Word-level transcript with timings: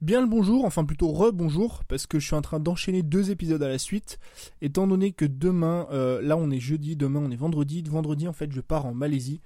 Bien 0.00 0.20
le 0.20 0.26
bonjour, 0.26 0.64
enfin 0.64 0.84
plutôt 0.84 1.12
re-bonjour, 1.12 1.84
parce 1.84 2.06
que 2.06 2.18
je 2.18 2.26
suis 2.26 2.34
en 2.34 2.42
train 2.42 2.60
d'enchaîner 2.60 3.02
deux 3.02 3.30
épisodes 3.30 3.62
à 3.62 3.68
la 3.68 3.78
suite, 3.78 4.18
étant 4.60 4.86
donné 4.86 5.12
que 5.12 5.24
demain, 5.24 5.86
euh, 5.92 6.20
là 6.20 6.36
on 6.36 6.50
est 6.50 6.60
jeudi, 6.60 6.96
demain 6.96 7.20
on 7.24 7.30
est 7.30 7.36
vendredi, 7.36 7.82
vendredi 7.82 8.28
en 8.28 8.32
fait 8.32 8.52
je 8.52 8.60
pars 8.60 8.86
en 8.86 8.92
Malaisie. 8.92 9.40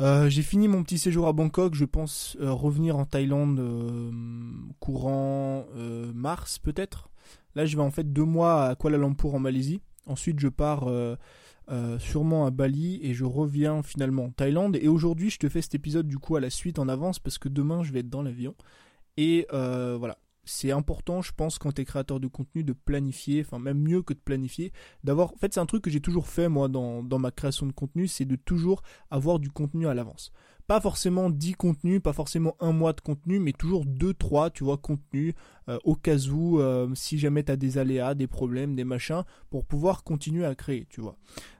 Euh, 0.00 0.30
j'ai 0.30 0.42
fini 0.42 0.66
mon 0.66 0.82
petit 0.82 0.98
séjour 0.98 1.28
à 1.28 1.32
Bangkok, 1.34 1.74
je 1.74 1.84
pense 1.84 2.38
euh, 2.40 2.50
revenir 2.50 2.96
en 2.96 3.04
Thaïlande 3.04 3.62
courant 4.80 5.66
mars 6.14 6.58
peut-être. 6.58 7.10
Là 7.54 7.66
je 7.66 7.76
vais 7.76 7.82
en 7.82 7.90
fait 7.90 8.12
deux 8.12 8.24
mois 8.24 8.64
à 8.64 8.74
Kuala 8.74 8.96
Lumpur 8.96 9.34
en 9.34 9.40
Malaisie. 9.40 9.82
Ensuite 10.06 10.40
je 10.40 10.48
pars 10.48 10.88
sûrement 11.98 12.46
à 12.46 12.50
Bali 12.50 12.98
et 13.02 13.14
je 13.14 13.24
reviens 13.24 13.82
finalement 13.82 14.24
en 14.24 14.30
Thaïlande. 14.30 14.78
Et 14.80 14.88
aujourd'hui 14.88 15.30
je 15.30 15.38
te 15.38 15.48
fais 15.48 15.62
cet 15.62 15.74
épisode 15.74 16.08
du 16.08 16.18
coup 16.18 16.34
à 16.34 16.40
la 16.40 16.50
suite 16.50 16.78
en 16.78 16.88
avance 16.88 17.18
parce 17.20 17.38
que 17.38 17.48
demain 17.48 17.84
je 17.84 17.92
vais 17.92 18.00
être 18.00 18.10
dans 18.10 18.22
l'avion. 18.22 18.56
Et 19.16 19.46
euh, 19.52 19.96
voilà, 19.98 20.18
c'est 20.44 20.72
important, 20.72 21.22
je 21.22 21.32
pense, 21.32 21.58
quand 21.58 21.72
tu 21.72 21.82
es 21.82 21.84
créateur 21.84 22.20
de 22.20 22.26
contenu, 22.26 22.64
de 22.64 22.72
planifier, 22.72 23.42
enfin 23.44 23.58
même 23.58 23.78
mieux 23.78 24.02
que 24.02 24.14
de 24.14 24.18
planifier, 24.18 24.72
d'avoir... 25.04 25.32
En 25.32 25.36
fait, 25.36 25.54
c'est 25.54 25.60
un 25.60 25.66
truc 25.66 25.82
que 25.82 25.90
j'ai 25.90 26.00
toujours 26.00 26.26
fait, 26.26 26.48
moi, 26.48 26.68
dans, 26.68 27.02
ma 27.18 27.30
création 27.30 27.66
de 27.66 27.72
contenu, 27.72 28.08
c'est 28.08 28.24
de 28.24 28.36
toujours 28.36 28.82
avoir 29.10 29.38
du 29.38 29.50
contenu 29.50 29.86
à 29.86 29.94
l'avance. 29.94 30.32
Pas 30.66 30.80
forcément 30.80 31.30
10 31.30 31.54
contenus, 31.54 32.00
pas 32.00 32.12
forcément 32.12 32.54
un 32.60 32.72
mois 32.72 32.92
de 32.92 33.00
contenu, 33.00 33.40
mais 33.40 33.52
toujours 33.52 33.84
2-3, 33.84 34.52
tu 34.52 34.62
vois, 34.64 34.76
contenus, 34.76 35.34
euh, 35.68 35.78
au 35.84 35.96
cas 35.96 36.16
où, 36.16 36.60
euh, 36.60 36.88
si 36.94 37.18
jamais 37.18 37.42
tu 37.42 37.52
as 37.52 37.56
des 37.56 37.78
aléas, 37.78 38.14
des 38.14 38.28
problèmes, 38.28 38.76
des 38.76 38.84
machins, 38.84 39.24
pour 39.50 39.64
pouvoir 39.64 40.04
continuer 40.04 40.44
à 40.44 40.54
créer, 40.54 40.86
tu 40.88 41.00
vois. 41.00 41.16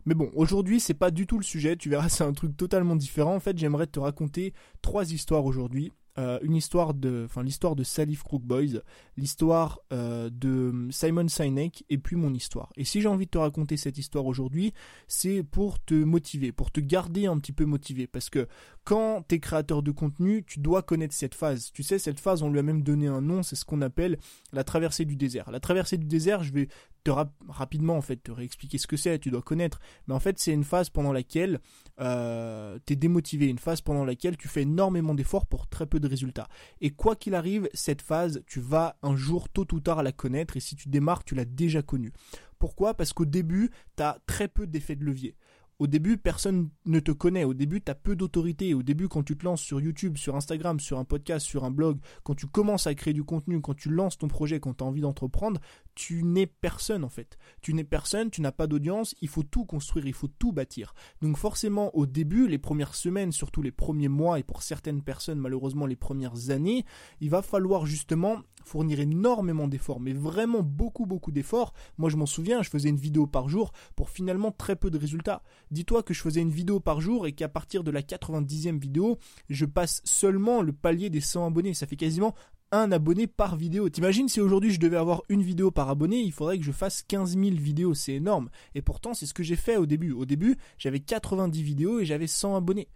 Mais 0.06 0.14
bon, 0.14 0.30
aujourd'hui, 0.34 0.78
c'est 0.80 0.95
pas 0.95 1.10
du 1.10 1.26
tout 1.26 1.38
le 1.38 1.45
sujet, 1.45 1.76
tu 1.76 1.90
verras, 1.90 2.09
c'est 2.09 2.24
un 2.24 2.32
truc 2.32 2.56
totalement 2.56 2.96
différent. 2.96 3.34
En 3.34 3.40
fait, 3.40 3.59
j'aimerais 3.59 3.88
te 3.88 3.98
raconter 3.98 4.52
trois 4.80 5.12
histoires 5.12 5.45
aujourd'hui 5.45 5.92
euh, 6.19 6.38
une 6.42 6.56
histoire 6.56 6.95
de, 6.95 7.23
enfin 7.24 7.42
l'histoire 7.42 7.77
de 7.77 7.84
Salif 7.84 8.23
Crook 8.23 8.42
Boys, 8.42 8.80
l'histoire 9.16 9.80
euh, 9.92 10.28
de 10.32 10.88
Simon 10.90 11.29
Sinek 11.29 11.84
et 11.88 11.98
puis 11.98 12.16
mon 12.16 12.34
histoire. 12.34 12.73
Et 12.76 12.84
si 12.84 13.01
j'ai 13.01 13.09
envie 13.09 13.26
de 13.26 13.30
te 13.30 13.38
raconter 13.38 13.76
cette 13.76 13.98
histoire 13.98 14.26
aujourd'hui, 14.26 14.73
c'est 15.07 15.43
pour 15.43 15.79
te 15.79 15.95
motiver, 15.95 16.52
pour 16.52 16.71
te 16.71 16.80
garder 16.80 17.26
un 17.26 17.38
petit 17.38 17.52
peu 17.52 17.65
motivé, 17.65 18.07
parce 18.07 18.30
que 18.30 18.49
quand 18.91 19.23
tu 19.29 19.37
es 19.37 19.38
créateur 19.38 19.85
de 19.85 19.93
contenu, 19.93 20.43
tu 20.45 20.59
dois 20.59 20.83
connaître 20.83 21.15
cette 21.15 21.37
phase. 21.37 21.71
Tu 21.73 21.85
sais, 21.85 22.01
cette 22.01 22.19
phase, 22.19 22.43
on 22.43 22.51
lui 22.51 22.59
a 22.59 22.65
même 22.65 22.83
donné 22.83 23.07
un 23.07 23.21
nom, 23.21 23.45
c'est 23.45 23.55
ce 23.55 23.65
qu'on 23.65 23.83
appelle 23.83 24.19
la 24.52 24.65
traversée 24.65 25.05
du 25.05 25.15
désert. 25.15 25.52
La 25.52 25.60
traversée 25.60 25.96
du 25.96 26.07
désert, 26.07 26.43
je 26.43 26.52
vais 26.52 26.66
te 27.05 27.13
rapidement 27.49 27.96
en 27.96 28.01
fait 28.01 28.16
te 28.16 28.33
réexpliquer 28.33 28.79
ce 28.79 28.88
que 28.88 28.96
c'est, 28.96 29.21
tu 29.21 29.30
dois 29.30 29.43
connaître. 29.43 29.79
Mais 30.09 30.15
en 30.15 30.18
fait, 30.18 30.41
c'est 30.41 30.52
une 30.52 30.65
phase 30.65 30.91
pendant 30.91 31.13
laquelle 31.13 31.61
euh, 32.01 32.80
tu 32.85 32.95
es 32.95 32.96
démotivé, 32.96 33.46
une 33.46 33.61
phase 33.61 33.80
pendant 33.80 34.05
laquelle 34.05 34.37
tu 34.37 34.49
fais 34.49 34.63
énormément 34.63 35.15
d'efforts 35.15 35.46
pour 35.46 35.68
très 35.68 35.87
peu 35.87 36.01
de 36.01 36.09
résultats. 36.09 36.49
Et 36.80 36.91
quoi 36.91 37.15
qu'il 37.15 37.37
arrive, 37.37 37.68
cette 37.73 38.02
phase, 38.02 38.43
tu 38.49 38.59
vas 38.59 38.96
un 39.05 39.15
jour, 39.15 39.49
tôt 39.49 39.68
ou 39.71 39.79
tard, 39.79 40.02
la 40.02 40.11
connaître. 40.11 40.57
Et 40.57 40.61
si 40.61 40.74
tu 40.74 40.88
démarres, 40.88 41.23
tu 41.23 41.37
l'as 41.37 41.45
déjà 41.45 41.80
connue. 41.80 42.13
Pourquoi? 42.59 42.95
Parce 42.95 43.13
qu'au 43.13 43.24
début, 43.24 43.71
tu 43.96 44.02
as 44.02 44.18
très 44.27 44.49
peu 44.49 44.66
d'effets 44.66 44.96
de 44.96 45.05
levier. 45.05 45.37
Au 45.80 45.86
début, 45.86 46.18
personne 46.18 46.68
ne 46.84 47.00
te 47.00 47.10
connaît. 47.10 47.45
Au 47.45 47.54
début, 47.54 47.80
tu 47.80 47.90
as 47.90 47.95
peu 47.95 48.14
d'autorité. 48.14 48.74
Au 48.74 48.82
début, 48.82 49.09
quand 49.09 49.23
tu 49.23 49.34
te 49.34 49.46
lances 49.46 49.62
sur 49.62 49.80
YouTube, 49.80 50.18
sur 50.18 50.37
Instagram, 50.37 50.78
sur 50.78 50.98
un 50.98 51.06
podcast, 51.06 51.46
sur 51.46 51.64
un 51.64 51.70
blog, 51.70 51.98
quand 52.22 52.34
tu 52.34 52.46
commences 52.46 52.87
à 52.87 52.95
créer 52.95 53.14
du 53.14 53.24
contenu, 53.24 53.62
quand 53.62 53.72
tu 53.72 53.88
lances 53.88 54.18
ton 54.18 54.28
projet, 54.28 54.60
quand 54.60 54.74
tu 54.74 54.84
as 54.84 54.87
envie 54.87 55.00
d'entreprendre, 55.00 55.59
tu 55.95 56.22
n'es 56.22 56.46
personne 56.46 57.02
en 57.02 57.09
fait. 57.09 57.38
Tu 57.62 57.72
n'es 57.72 57.84
personne, 57.84 58.28
tu 58.28 58.42
n'as 58.42 58.52
pas 58.52 58.66
d'audience, 58.66 59.14
il 59.22 59.28
faut 59.28 59.42
tout 59.42 59.64
construire, 59.64 60.06
il 60.06 60.12
faut 60.12 60.28
tout 60.28 60.52
bâtir. 60.52 60.92
Donc 61.22 61.38
forcément, 61.38 61.96
au 61.96 62.04
début, 62.04 62.46
les 62.46 62.59
premières 62.59 62.94
semaines, 62.94 63.32
surtout 63.32 63.62
les 63.62 63.72
premiers 63.72 64.09
mois 64.09 64.38
et 64.38 64.42
pour 64.42 64.62
certaines 64.62 65.00
personnes, 65.00 65.38
malheureusement, 65.38 65.87
les 65.87 65.97
premières 65.97 66.50
années, 66.50 66.84
il 67.22 67.31
va 67.31 67.41
falloir 67.41 67.87
justement 67.87 68.42
fournir 68.65 69.00
énormément 69.00 69.69
d'efforts, 69.69 70.00
mais 70.00 70.12
vraiment 70.12 70.62
beaucoup 70.62 71.06
beaucoup 71.06 71.32
d'efforts. 71.32 71.72
Moi 71.98 72.10
je 72.10 72.16
m'en 72.16 72.26
souviens, 72.26 72.62
je 72.62 72.70
faisais 72.70 72.88
une 72.88 72.97
vidéo 72.97 73.26
par 73.26 73.48
jour 73.48 73.72
pour 73.97 74.10
finalement 74.10 74.53
très 74.53 74.76
peu 74.76 74.91
de 74.91 74.99
résultats. 74.99 75.43
Dis-toi 75.70 76.03
que 76.03 76.14
je 76.14 76.20
faisais 76.20 76.41
une 76.41 76.50
vidéo 76.50 76.81
par 76.81 77.00
jour 77.00 77.26
et 77.26 77.32
qu'à 77.32 77.48
partir 77.48 77.84
de 77.84 77.91
la 77.91 78.03
90e 78.03 78.81
vidéo, 78.81 79.19
je 79.48 79.64
passe 79.66 80.00
seulement 80.04 80.62
le 80.62 80.72
palier 80.72 81.10
des 81.10 81.20
100 81.20 81.47
abonnés. 81.47 81.75
Ça 81.75 81.86
fait 81.86 81.97
quasiment 81.97 82.34
un 82.72 82.92
abonné 82.92 83.26
par 83.26 83.56
vidéo. 83.56 83.88
T'imagines 83.88 84.28
si 84.28 84.41
aujourd'hui 84.41 84.70
je 84.70 84.81
devais 84.81 84.97
avoir 84.97 85.22
une 85.28 85.42
vidéo 85.42 85.70
par 85.70 85.88
abonné, 85.88 86.20
il 86.20 86.32
faudrait 86.32 86.58
que 86.58 86.64
je 86.64 86.72
fasse 86.72 87.03
15 87.03 87.36
000 87.36 87.56
vidéos, 87.56 87.94
c'est 87.94 88.14
énorme. 88.14 88.48
Et 88.75 88.82
pourtant 88.82 89.14
c'est 89.14 89.26
ce 89.26 89.34
que 89.34 89.42
j'ai 89.42 89.56
fait 89.56 89.76
au 89.76 89.86
début. 89.86 90.12
Au 90.12 90.25
début 90.25 90.56
j'avais 90.78 91.00
90 91.00 91.62
vidéos 91.62 92.00
et 92.00 92.04
j'avais 92.04 92.26
100 92.26 92.56
abonnés. 92.56 92.88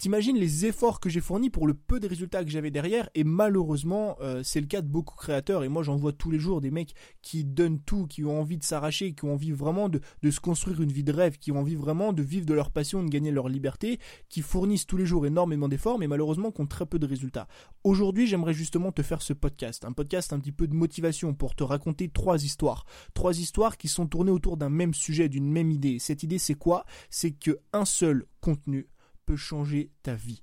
T'imagines 0.00 0.36
les 0.36 0.64
efforts 0.64 1.00
que 1.00 1.10
j'ai 1.10 1.20
fournis 1.20 1.50
pour 1.50 1.66
le 1.66 1.74
peu 1.74 1.98
de 1.98 2.06
résultats 2.06 2.44
que 2.44 2.50
j'avais 2.50 2.70
derrière 2.70 3.10
et 3.16 3.24
malheureusement 3.24 4.16
euh, 4.20 4.44
c'est 4.44 4.60
le 4.60 4.68
cas 4.68 4.80
de 4.80 4.86
beaucoup 4.86 5.16
de 5.16 5.20
créateurs 5.20 5.64
et 5.64 5.68
moi 5.68 5.82
j'en 5.82 5.96
vois 5.96 6.12
tous 6.12 6.30
les 6.30 6.38
jours 6.38 6.60
des 6.60 6.70
mecs 6.70 6.94
qui 7.20 7.44
donnent 7.44 7.80
tout, 7.80 8.06
qui 8.06 8.24
ont 8.24 8.38
envie 8.38 8.58
de 8.58 8.62
s'arracher, 8.62 9.12
qui 9.12 9.24
ont 9.24 9.32
envie 9.32 9.50
vraiment 9.50 9.88
de, 9.88 10.00
se 10.30 10.38
construire 10.38 10.82
une 10.82 10.92
vie 10.92 11.02
de 11.02 11.12
rêve, 11.12 11.38
qui 11.38 11.50
ont 11.50 11.58
envie 11.58 11.74
vraiment 11.74 12.12
de 12.12 12.22
vivre 12.22 12.46
de 12.46 12.54
leur 12.54 12.70
passion, 12.70 13.02
de 13.02 13.08
gagner 13.08 13.32
leur 13.32 13.48
liberté, 13.48 13.98
qui 14.28 14.40
fournissent 14.40 14.86
tous 14.86 14.98
les 14.98 15.04
jours 15.04 15.26
énormément 15.26 15.66
d'efforts 15.66 15.98
mais 15.98 16.06
malheureusement 16.06 16.52
qui 16.52 16.60
ont 16.60 16.68
très 16.68 16.86
peu 16.86 17.00
de 17.00 17.06
résultats. 17.06 17.48
Aujourd'hui 17.82 18.28
j'aimerais 18.28 18.54
justement 18.54 18.92
te 18.92 19.02
faire 19.02 19.20
ce 19.20 19.32
podcast, 19.32 19.84
un 19.84 19.90
podcast 19.90 20.32
un 20.32 20.38
petit 20.38 20.52
peu 20.52 20.68
de 20.68 20.74
motivation 20.74 21.34
pour 21.34 21.56
te 21.56 21.64
raconter 21.64 22.08
trois 22.08 22.44
histoires, 22.44 22.86
trois 23.14 23.36
histoires 23.40 23.76
qui 23.76 23.88
sont 23.88 24.06
tournées 24.06 24.30
autour 24.30 24.58
d'un 24.58 24.70
même 24.70 24.94
sujet, 24.94 25.28
d'une 25.28 25.50
même 25.50 25.72
idée. 25.72 25.98
Cette 25.98 26.22
idée 26.22 26.38
c'est 26.38 26.54
quoi? 26.54 26.84
C'est 27.10 27.32
que 27.32 27.58
un 27.72 27.84
seul 27.84 28.26
contenu 28.40 28.86
changer 29.36 29.90
ta 30.02 30.14
vie. 30.14 30.42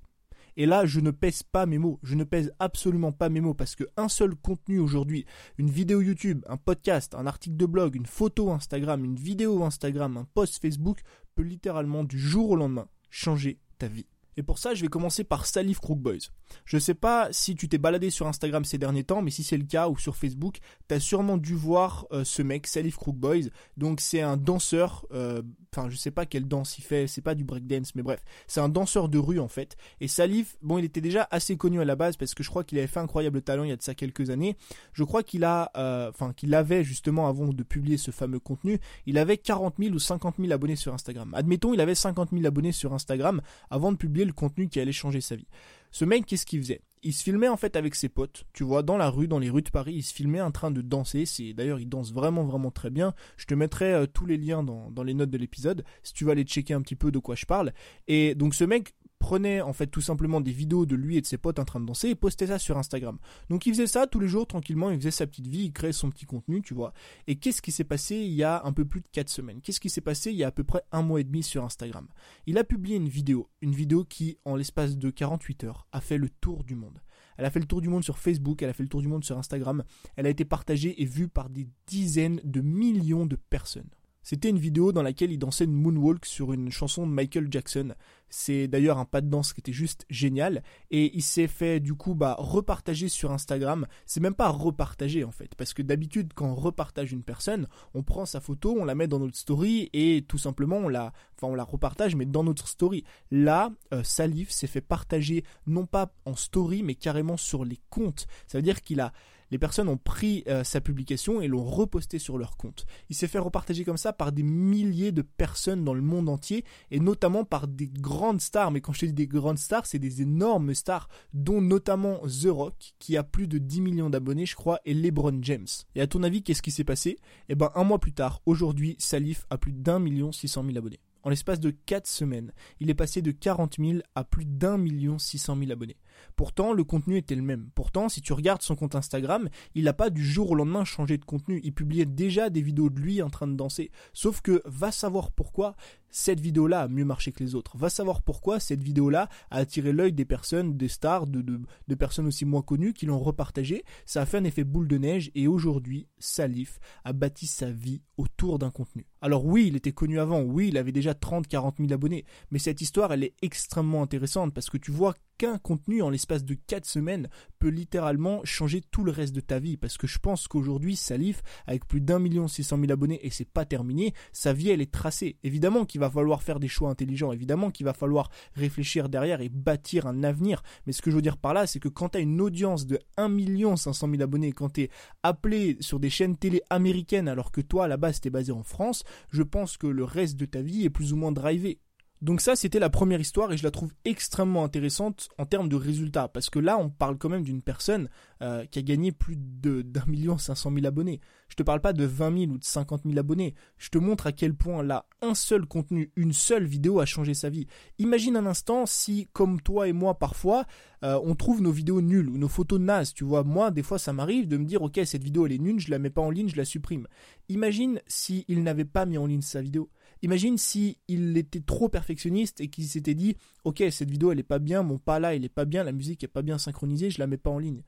Et 0.58 0.64
là, 0.64 0.86
je 0.86 1.00
ne 1.00 1.10
pèse 1.10 1.42
pas 1.42 1.66
mes 1.66 1.78
mots, 1.78 2.00
je 2.02 2.14
ne 2.14 2.24
pèse 2.24 2.50
absolument 2.58 3.12
pas 3.12 3.28
mes 3.28 3.42
mots 3.42 3.52
parce 3.52 3.76
que 3.76 3.84
un 3.98 4.08
seul 4.08 4.34
contenu 4.34 4.78
aujourd'hui, 4.78 5.26
une 5.58 5.70
vidéo 5.70 6.00
YouTube, 6.00 6.42
un 6.48 6.56
podcast, 6.56 7.14
un 7.14 7.26
article 7.26 7.56
de 7.56 7.66
blog, 7.66 7.94
une 7.94 8.06
photo 8.06 8.50
Instagram, 8.50 9.04
une 9.04 9.16
vidéo 9.16 9.64
Instagram, 9.64 10.16
un 10.16 10.24
post 10.24 10.60
Facebook 10.60 11.00
peut 11.34 11.42
littéralement 11.42 12.04
du 12.04 12.18
jour 12.18 12.50
au 12.50 12.56
lendemain 12.56 12.88
changer 13.10 13.60
ta 13.78 13.88
vie. 13.88 14.06
Et 14.36 14.42
pour 14.42 14.58
ça, 14.58 14.74
je 14.74 14.82
vais 14.82 14.88
commencer 14.88 15.24
par 15.24 15.46
Salif 15.46 15.80
Crook 15.80 15.98
Boys. 15.98 16.30
Je 16.64 16.78
sais 16.78 16.94
pas 16.94 17.28
si 17.30 17.54
tu 17.54 17.68
t'es 17.68 17.78
baladé 17.78 18.10
sur 18.10 18.26
Instagram 18.26 18.64
ces 18.64 18.76
derniers 18.76 19.04
temps, 19.04 19.22
mais 19.22 19.30
si 19.30 19.42
c'est 19.42 19.56
le 19.56 19.64
cas 19.64 19.88
ou 19.88 19.96
sur 19.96 20.16
Facebook, 20.16 20.58
t'as 20.88 21.00
sûrement 21.00 21.38
dû 21.38 21.54
voir 21.54 22.06
euh, 22.12 22.22
ce 22.24 22.42
mec, 22.42 22.66
Salif 22.66 22.96
Crook 22.96 23.16
Boys. 23.16 23.48
Donc 23.76 24.00
c'est 24.00 24.20
un 24.20 24.36
danseur, 24.36 25.06
euh, 25.12 25.42
enfin 25.74 25.88
je 25.88 25.96
sais 25.96 26.10
pas 26.10 26.26
quelle 26.26 26.46
danse 26.46 26.78
il 26.78 26.82
fait, 26.82 27.06
c'est 27.06 27.22
pas 27.22 27.34
du 27.34 27.44
breakdance, 27.44 27.94
mais 27.94 28.02
bref, 28.02 28.22
c'est 28.46 28.60
un 28.60 28.68
danseur 28.68 29.08
de 29.08 29.18
rue 29.18 29.40
en 29.40 29.48
fait. 29.48 29.76
Et 30.00 30.08
Salif, 30.08 30.56
bon, 30.60 30.78
il 30.78 30.84
était 30.84 31.00
déjà 31.00 31.26
assez 31.30 31.56
connu 31.56 31.80
à 31.80 31.84
la 31.84 31.96
base 31.96 32.16
parce 32.16 32.34
que 32.34 32.42
je 32.42 32.50
crois 32.50 32.62
qu'il 32.62 32.78
avait 32.78 32.86
fait 32.86 33.00
incroyable 33.00 33.40
talent 33.40 33.64
il 33.64 33.70
y 33.70 33.72
a 33.72 33.76
de 33.76 33.82
ça 33.82 33.94
quelques 33.94 34.28
années. 34.28 34.56
Je 34.92 35.04
crois 35.04 35.22
qu'il 35.22 35.44
a, 35.44 35.70
euh, 35.76 36.10
enfin 36.10 36.34
qu'il 36.34 36.54
avait 36.54 36.84
justement 36.84 37.28
avant 37.28 37.48
de 37.48 37.62
publier 37.62 37.96
ce 37.96 38.10
fameux 38.10 38.40
contenu, 38.40 38.80
il 39.06 39.16
avait 39.16 39.38
40 39.38 39.76
000 39.78 39.94
ou 39.94 39.98
50 39.98 40.36
000 40.38 40.52
abonnés 40.52 40.76
sur 40.76 40.92
Instagram. 40.92 41.32
Admettons, 41.34 41.72
il 41.72 41.80
avait 41.80 41.94
50 41.94 42.30
000 42.32 42.44
abonnés 42.44 42.72
sur 42.72 42.92
Instagram 42.92 43.40
avant 43.70 43.92
de 43.92 43.96
publier 43.96 44.25
le 44.26 44.32
contenu 44.32 44.68
qui 44.68 44.80
allait 44.80 44.92
changer 44.92 45.20
sa 45.20 45.36
vie. 45.36 45.46
Ce 45.90 46.04
mec, 46.04 46.26
qu'est-ce 46.26 46.46
qu'il 46.46 46.60
faisait? 46.60 46.82
Il 47.02 47.12
se 47.12 47.22
filmait 47.22 47.48
en 47.48 47.56
fait 47.56 47.76
avec 47.76 47.94
ses 47.94 48.08
potes, 48.08 48.44
tu 48.52 48.64
vois, 48.64 48.82
dans 48.82 48.96
la 48.96 49.08
rue, 49.08 49.28
dans 49.28 49.38
les 49.38 49.48
rues 49.48 49.62
de 49.62 49.70
Paris, 49.70 49.94
il 49.94 50.02
se 50.02 50.12
filmait 50.12 50.40
en 50.40 50.50
train 50.50 50.70
de 50.70 50.82
danser. 50.82 51.24
C'est 51.24 51.52
d'ailleurs, 51.52 51.78
il 51.78 51.88
danse 51.88 52.12
vraiment 52.12 52.44
vraiment 52.44 52.70
très 52.70 52.90
bien. 52.90 53.14
Je 53.36 53.46
te 53.46 53.54
mettrai 53.54 53.92
euh, 53.92 54.06
tous 54.06 54.26
les 54.26 54.36
liens 54.36 54.62
dans, 54.62 54.90
dans 54.90 55.04
les 55.04 55.14
notes 55.14 55.30
de 55.30 55.38
l'épisode 55.38 55.84
si 56.02 56.12
tu 56.12 56.24
vas 56.24 56.32
aller 56.32 56.42
checker 56.42 56.74
un 56.74 56.82
petit 56.82 56.96
peu 56.96 57.12
de 57.12 57.18
quoi 57.18 57.34
je 57.34 57.46
parle. 57.46 57.72
Et 58.08 58.34
donc 58.34 58.54
ce 58.54 58.64
mec 58.64 58.94
prenait 59.18 59.60
en 59.60 59.72
fait 59.72 59.86
tout 59.86 60.00
simplement 60.00 60.40
des 60.40 60.52
vidéos 60.52 60.86
de 60.86 60.94
lui 60.94 61.16
et 61.16 61.20
de 61.20 61.26
ses 61.26 61.38
potes 61.38 61.58
en 61.58 61.64
train 61.64 61.80
de 61.80 61.86
danser 61.86 62.08
et 62.08 62.14
postait 62.14 62.48
ça 62.48 62.58
sur 62.58 62.78
Instagram. 62.78 63.18
Donc 63.50 63.66
il 63.66 63.72
faisait 63.72 63.86
ça 63.86 64.06
tous 64.06 64.20
les 64.20 64.28
jours 64.28 64.46
tranquillement, 64.46 64.90
il 64.90 64.98
faisait 64.98 65.10
sa 65.10 65.26
petite 65.26 65.46
vie, 65.46 65.64
il 65.64 65.72
créait 65.72 65.92
son 65.92 66.10
petit 66.10 66.26
contenu, 66.26 66.62
tu 66.62 66.74
vois. 66.74 66.92
Et 67.26 67.36
qu'est-ce 67.36 67.62
qui 67.62 67.72
s'est 67.72 67.84
passé 67.84 68.16
il 68.16 68.32
y 68.32 68.42
a 68.42 68.62
un 68.64 68.72
peu 68.72 68.84
plus 68.84 69.00
de 69.00 69.08
4 69.12 69.28
semaines? 69.28 69.60
Qu'est-ce 69.60 69.80
qui 69.80 69.90
s'est 69.90 70.00
passé 70.00 70.30
il 70.30 70.36
y 70.36 70.44
a 70.44 70.48
à 70.48 70.52
peu 70.52 70.64
près 70.64 70.82
un 70.92 71.02
mois 71.02 71.20
et 71.20 71.24
demi 71.24 71.42
sur 71.42 71.64
Instagram? 71.64 72.08
Il 72.46 72.58
a 72.58 72.64
publié 72.64 72.96
une 72.96 73.08
vidéo, 73.08 73.48
une 73.60 73.74
vidéo 73.74 74.04
qui 74.04 74.38
en 74.44 74.56
l'espace 74.56 74.96
de 74.96 75.10
48 75.10 75.64
heures 75.64 75.86
a 75.92 76.00
fait 76.00 76.18
le 76.18 76.28
tour 76.28 76.64
du 76.64 76.74
monde. 76.74 77.00
Elle 77.36 77.44
a 77.44 77.50
fait 77.50 77.60
le 77.60 77.66
tour 77.66 77.80
du 77.80 77.88
monde 77.88 78.04
sur 78.04 78.18
Facebook, 78.18 78.62
elle 78.62 78.70
a 78.70 78.72
fait 78.72 78.82
le 78.82 78.88
tour 78.88 79.02
du 79.02 79.08
monde 79.08 79.24
sur 79.24 79.36
Instagram, 79.36 79.84
elle 80.16 80.26
a 80.26 80.30
été 80.30 80.44
partagée 80.44 81.02
et 81.02 81.04
vue 81.04 81.28
par 81.28 81.50
des 81.50 81.68
dizaines 81.86 82.40
de 82.44 82.60
millions 82.60 83.26
de 83.26 83.36
personnes. 83.36 83.90
C'était 84.26 84.50
une 84.50 84.58
vidéo 84.58 84.90
dans 84.90 85.04
laquelle 85.04 85.30
il 85.30 85.38
dansait 85.38 85.66
une 85.66 85.72
moonwalk 85.72 86.26
sur 86.26 86.52
une 86.52 86.72
chanson 86.72 87.06
de 87.06 87.12
Michael 87.12 87.46
Jackson. 87.48 87.94
C'est 88.28 88.66
d'ailleurs 88.66 88.98
un 88.98 89.04
pas 89.04 89.20
de 89.20 89.28
danse 89.28 89.52
qui 89.52 89.60
était 89.60 89.72
juste 89.72 90.04
génial. 90.10 90.64
Et 90.90 91.16
il 91.16 91.22
s'est 91.22 91.46
fait 91.46 91.78
du 91.78 91.94
coup 91.94 92.16
bah, 92.16 92.34
repartager 92.36 93.08
sur 93.08 93.30
Instagram. 93.30 93.86
C'est 94.04 94.18
même 94.18 94.34
pas 94.34 94.48
repartager 94.48 95.22
en 95.22 95.30
fait. 95.30 95.54
Parce 95.54 95.74
que 95.74 95.82
d'habitude 95.82 96.32
quand 96.34 96.48
on 96.48 96.56
repartage 96.56 97.12
une 97.12 97.22
personne, 97.22 97.68
on 97.94 98.02
prend 98.02 98.26
sa 98.26 98.40
photo, 98.40 98.76
on 98.76 98.84
la 98.84 98.96
met 98.96 99.06
dans 99.06 99.20
notre 99.20 99.36
story 99.36 99.90
et 99.92 100.24
tout 100.26 100.38
simplement 100.38 100.78
on 100.78 100.88
la, 100.88 101.12
enfin 101.36 101.46
on 101.46 101.54
la 101.54 101.62
repartage 101.62 102.16
mais 102.16 102.26
dans 102.26 102.42
notre 102.42 102.66
story. 102.66 103.04
Là, 103.30 103.70
euh, 103.94 104.02
Salif 104.02 104.50
s'est 104.50 104.66
fait 104.66 104.80
partager 104.80 105.44
non 105.68 105.86
pas 105.86 106.12
en 106.24 106.34
story 106.34 106.82
mais 106.82 106.96
carrément 106.96 107.36
sur 107.36 107.64
les 107.64 107.78
comptes. 107.90 108.26
Ça 108.48 108.58
veut 108.58 108.62
dire 108.62 108.80
qu'il 108.80 108.98
a 108.98 109.12
Les 109.50 109.58
personnes 109.58 109.88
ont 109.88 109.96
pris 109.96 110.42
euh, 110.48 110.64
sa 110.64 110.80
publication 110.80 111.40
et 111.40 111.48
l'ont 111.48 111.64
reposté 111.64 112.18
sur 112.18 112.38
leur 112.38 112.56
compte. 112.56 112.86
Il 113.10 113.16
s'est 113.16 113.28
fait 113.28 113.38
repartager 113.38 113.84
comme 113.84 113.96
ça 113.96 114.12
par 114.12 114.32
des 114.32 114.42
milliers 114.42 115.12
de 115.12 115.22
personnes 115.22 115.84
dans 115.84 115.94
le 115.94 116.02
monde 116.02 116.28
entier 116.28 116.64
et 116.90 117.00
notamment 117.00 117.44
par 117.44 117.68
des 117.68 117.88
grandes 117.88 118.40
stars. 118.40 118.70
Mais 118.70 118.80
quand 118.80 118.92
je 118.92 119.06
dis 119.06 119.12
des 119.12 119.26
grandes 119.26 119.58
stars, 119.58 119.86
c'est 119.86 119.98
des 119.98 120.22
énormes 120.22 120.74
stars, 120.74 121.08
dont 121.32 121.60
notamment 121.60 122.18
The 122.26 122.48
Rock, 122.48 122.94
qui 122.98 123.16
a 123.16 123.22
plus 123.22 123.46
de 123.46 123.58
10 123.58 123.80
millions 123.80 124.10
d'abonnés, 124.10 124.46
je 124.46 124.56
crois, 124.56 124.80
et 124.84 124.94
LeBron 124.94 125.38
James. 125.42 125.66
Et 125.94 126.00
à 126.00 126.06
ton 126.06 126.22
avis, 126.22 126.42
qu'est-ce 126.42 126.62
qui 126.62 126.70
s'est 126.70 126.84
passé? 126.84 127.18
Eh 127.48 127.54
ben, 127.54 127.70
un 127.74 127.84
mois 127.84 127.98
plus 127.98 128.12
tard, 128.12 128.40
aujourd'hui, 128.46 128.96
Salif 128.98 129.46
a 129.50 129.58
plus 129.58 129.72
d'un 129.72 129.98
million 129.98 130.32
six 130.32 130.48
cent 130.48 130.62
mille 130.62 130.78
abonnés. 130.78 131.00
En 131.26 131.28
l'espace 131.28 131.58
de 131.58 131.70
4 131.70 132.06
semaines, 132.06 132.52
il 132.78 132.88
est 132.88 132.94
passé 132.94 133.20
de 133.20 133.32
40 133.32 133.78
000 133.80 133.98
à 134.14 134.22
plus 134.22 134.44
d'un 134.44 134.78
million 134.78 135.18
six 135.18 135.38
cent 135.38 135.56
mille 135.56 135.72
abonnés. 135.72 135.96
Pourtant, 136.36 136.72
le 136.72 136.84
contenu 136.84 137.16
était 137.16 137.34
le 137.34 137.42
même. 137.42 137.70
Pourtant, 137.74 138.08
si 138.08 138.20
tu 138.20 138.32
regardes 138.32 138.62
son 138.62 138.76
compte 138.76 138.94
Instagram, 138.94 139.48
il 139.74 139.84
n'a 139.84 139.92
pas 139.92 140.10
du 140.10 140.24
jour 140.24 140.50
au 140.50 140.54
lendemain 140.54 140.84
changé 140.84 141.18
de 141.18 141.24
contenu. 141.24 141.60
Il 141.64 141.72
publiait 141.72 142.06
déjà 142.06 142.50
des 142.50 142.62
vidéos 142.62 142.90
de 142.90 143.00
lui 143.00 143.22
en 143.22 143.30
train 143.30 143.46
de 143.46 143.54
danser. 143.54 143.90
Sauf 144.12 144.40
que, 144.40 144.62
va 144.64 144.92
savoir 144.92 145.30
pourquoi, 145.30 145.76
cette 146.10 146.40
vidéo-là 146.40 146.82
a 146.82 146.88
mieux 146.88 147.04
marché 147.04 147.30
que 147.30 147.42
les 147.42 147.54
autres. 147.54 147.76
Va 147.76 147.90
savoir 147.90 148.22
pourquoi 148.22 148.58
cette 148.60 148.82
vidéo-là 148.82 149.28
a 149.50 149.58
attiré 149.58 149.92
l'œil 149.92 150.12
des 150.12 150.24
personnes, 150.24 150.76
des 150.76 150.88
stars, 150.88 151.26
de, 151.26 151.94
personnes 151.94 152.26
aussi 152.26 152.44
moins 152.44 152.62
connues 152.62 152.94
qui 152.94 153.06
l'ont 153.06 153.18
repartagé. 153.18 153.84
Ça 154.06 154.22
a 154.22 154.26
fait 154.26 154.38
un 154.38 154.44
effet 154.44 154.64
boule 154.64 154.88
de 154.88 154.98
neige 154.98 155.30
et 155.34 155.46
aujourd'hui, 155.46 156.08
Salif 156.18 156.78
a 157.04 157.12
bâti 157.12 157.46
sa 157.46 157.70
vie 157.70 158.00
autour 158.16 158.58
d'un 158.58 158.70
contenu. 158.70 159.06
Alors 159.20 159.44
oui, 159.44 159.66
il 159.68 159.76
était 159.76 159.92
connu 159.92 160.18
avant, 160.18 160.40
oui, 160.40 160.68
il 160.68 160.78
avait 160.78 160.92
déjà 160.92 161.12
30-40 161.12 161.78
000 161.78 161.92
abonnés, 161.92 162.24
mais 162.50 162.58
cette 162.58 162.80
histoire, 162.80 163.12
elle 163.12 163.24
est 163.24 163.34
extrêmement 163.42 164.02
intéressante 164.02 164.54
parce 164.54 164.70
que 164.70 164.78
tu 164.78 164.90
vois 164.90 165.14
qu'un 165.38 165.58
contenu 165.58 166.02
en 166.02 166.10
l'espace 166.10 166.44
de 166.44 166.54
4 166.54 166.86
semaines 166.86 167.28
peut 167.58 167.68
littéralement 167.68 168.40
changer 168.44 168.82
tout 168.90 169.04
le 169.04 169.12
reste 169.12 169.34
de 169.34 169.40
ta 169.40 169.58
vie. 169.58 169.76
Parce 169.76 169.96
que 169.96 170.06
je 170.06 170.18
pense 170.18 170.48
qu'aujourd'hui, 170.48 170.96
Salif, 170.96 171.42
avec 171.66 171.86
plus 171.86 172.00
d'un 172.00 172.18
million 172.18 172.48
six 172.48 172.64
cent 172.64 172.76
mille 172.76 172.92
abonnés, 172.92 173.24
et 173.24 173.30
c'est 173.30 173.48
pas 173.48 173.64
terminé, 173.64 174.12
sa 174.32 174.52
vie 174.52 174.70
elle 174.70 174.80
est 174.80 174.92
tracée. 174.92 175.36
Évidemment 175.42 175.84
qu'il 175.84 176.00
va 176.00 176.10
falloir 176.10 176.42
faire 176.42 176.60
des 176.60 176.68
choix 176.68 176.90
intelligents, 176.90 177.32
évidemment 177.32 177.70
qu'il 177.70 177.86
va 177.86 177.92
falloir 177.92 178.30
réfléchir 178.54 179.08
derrière 179.08 179.40
et 179.40 179.48
bâtir 179.48 180.06
un 180.06 180.22
avenir. 180.22 180.62
Mais 180.86 180.92
ce 180.92 181.02
que 181.02 181.10
je 181.10 181.16
veux 181.16 181.22
dire 181.22 181.38
par 181.38 181.54
là, 181.54 181.66
c'est 181.66 181.80
que 181.80 181.88
quand 181.88 182.10
tu 182.10 182.18
as 182.18 182.20
une 182.20 182.40
audience 182.40 182.86
de 182.86 182.98
1 183.16 183.28
million 183.28 183.76
500 183.76 184.08
000 184.10 184.22
abonnés, 184.22 184.52
quand 184.52 184.74
tu 184.74 184.82
es 184.82 184.90
appelé 185.22 185.76
sur 185.80 186.00
des 186.00 186.10
chaînes 186.10 186.36
télé 186.36 186.62
américaines 186.70 187.28
alors 187.28 187.52
que 187.52 187.60
toi 187.60 187.84
à 187.84 187.88
la 187.88 187.96
base 187.96 188.20
t'es 188.20 188.30
basé 188.30 188.52
en 188.52 188.62
France, 188.62 189.04
je 189.30 189.42
pense 189.42 189.76
que 189.76 189.86
le 189.86 190.04
reste 190.04 190.36
de 190.36 190.46
ta 190.46 190.62
vie 190.62 190.84
est 190.84 190.90
plus 190.90 191.12
ou 191.12 191.16
moins 191.16 191.32
drivé. 191.32 191.80
Donc 192.22 192.40
ça, 192.40 192.56
c'était 192.56 192.78
la 192.78 192.90
première 192.90 193.20
histoire 193.20 193.52
et 193.52 193.56
je 193.56 193.62
la 193.62 193.70
trouve 193.70 193.92
extrêmement 194.04 194.64
intéressante 194.64 195.28
en 195.38 195.44
termes 195.44 195.68
de 195.68 195.76
résultats. 195.76 196.28
Parce 196.28 196.50
que 196.50 196.58
là, 196.58 196.78
on 196.78 196.88
parle 196.88 197.18
quand 197.18 197.28
même 197.28 197.42
d'une 197.42 197.62
personne 197.62 198.08
euh, 198.42 198.64
qui 198.66 198.78
a 198.78 198.82
gagné 198.82 199.12
plus 199.12 199.36
d'un 199.36 200.06
million 200.06 200.38
cinq 200.38 200.54
cent 200.54 200.70
mille 200.70 200.86
abonnés. 200.86 201.20
Je 201.48 201.54
te 201.54 201.62
parle 201.62 201.80
pas 201.80 201.92
de 201.92 202.04
20 202.04 202.38
000 202.38 202.52
ou 202.52 202.58
de 202.58 202.64
50 202.64 203.02
000 203.04 203.18
abonnés. 203.18 203.54
Je 203.78 203.88
te 203.88 203.98
montre 203.98 204.26
à 204.26 204.32
quel 204.32 204.54
point 204.54 204.82
là, 204.82 205.06
un 205.22 205.34
seul 205.34 205.66
contenu, 205.66 206.10
une 206.16 206.32
seule 206.32 206.64
vidéo 206.64 207.00
a 207.00 207.06
changé 207.06 207.34
sa 207.34 207.50
vie. 207.50 207.66
Imagine 207.98 208.36
un 208.36 208.46
instant 208.46 208.84
si, 208.86 209.28
comme 209.32 209.60
toi 209.60 209.88
et 209.88 209.92
moi 209.92 210.18
parfois, 210.18 210.64
euh, 211.04 211.20
on 211.22 211.34
trouve 211.34 211.62
nos 211.62 211.70
vidéos 211.70 212.00
nulles 212.00 212.28
ou 212.28 212.38
nos 212.38 212.48
photos 212.48 212.80
nazes. 212.80 213.14
Tu 213.14 213.24
vois, 213.24 213.44
moi, 213.44 213.70
des 213.70 213.82
fois, 213.82 213.98
ça 213.98 214.12
m'arrive 214.12 214.48
de 214.48 214.56
me 214.56 214.64
dire, 214.64 214.82
ok, 214.82 215.00
cette 215.04 215.22
vidéo 215.22 215.46
elle 215.46 215.52
est 215.52 215.58
nulle, 215.58 215.80
je 215.80 215.90
la 215.90 215.98
mets 215.98 216.10
pas 216.10 216.22
en 216.22 216.30
ligne, 216.30 216.48
je 216.48 216.56
la 216.56 216.64
supprime. 216.64 217.06
Imagine 217.48 218.00
s'il 218.06 218.62
n'avait 218.62 218.84
pas 218.84 219.06
mis 219.06 219.18
en 219.18 219.26
ligne 219.26 219.42
sa 219.42 219.62
vidéo. 219.62 219.88
Imagine 220.22 220.56
si 220.56 220.98
il 221.08 221.36
était 221.36 221.60
trop 221.60 221.88
perfectionniste 221.88 222.60
et 222.60 222.68
qu'il 222.68 222.84
s'était 222.84 223.14
dit 223.14 223.36
OK, 223.64 223.82
cette 223.90 224.10
vidéo 224.10 224.32
elle 224.32 224.38
est 224.38 224.42
pas 224.42 224.58
bien, 224.58 224.82
mon 224.82 224.98
pas 224.98 225.20
là 225.20 225.34
il 225.34 225.44
est 225.44 225.50
pas 225.50 225.64
bien, 225.64 225.84
la 225.84 225.92
musique 225.92 226.24
est 226.24 226.28
pas 226.28 226.42
bien 226.42 226.58
synchronisée, 226.58 227.10
je 227.10 227.18
la 227.18 227.26
mets 227.26 227.36
pas 227.36 227.50
en 227.50 227.58
ligne. 227.58 227.82